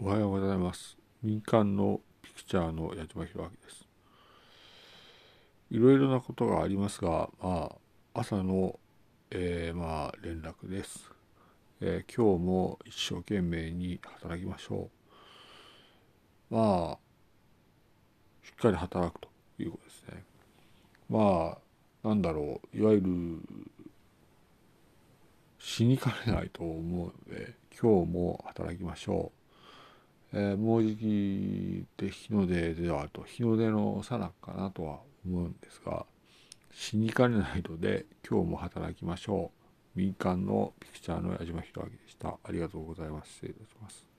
[0.00, 0.96] おはようございます。
[1.24, 3.84] 民間のピクチャーの矢島弘明です。
[5.72, 7.72] いろいろなことがありますがま
[8.14, 8.78] あ朝の、
[9.32, 11.10] えー、まあ連絡です、
[11.80, 14.88] えー、今日も一生懸命に働きましょ
[16.52, 16.54] う。
[16.54, 16.98] まあ
[18.46, 19.28] しっかり働くと
[19.58, 20.22] いうことですね。
[21.10, 21.58] ま
[22.04, 22.76] あなんだろう。
[22.76, 23.40] いわゆる
[25.58, 29.37] 死にかねないと思うので今日も働きましょう、
[30.32, 36.04] えー、もうじきで日の出ではと日の出のさなかなとは思うんですが
[36.72, 39.98] 死にかねないので今日も働きましょう。
[39.98, 42.38] 民間のピクチャーの矢島弘明でした。
[42.44, 43.32] ありがとうございます。
[43.32, 44.17] 失礼いたします。